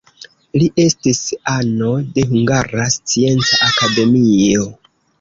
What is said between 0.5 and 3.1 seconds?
Li estis ano de Hungara